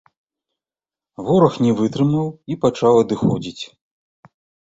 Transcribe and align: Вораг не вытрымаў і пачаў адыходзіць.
Вораг 1.27 1.55
не 1.65 1.71
вытрымаў 1.81 2.27
і 2.55 2.59
пачаў 2.65 2.93
адыходзіць. 3.03 3.63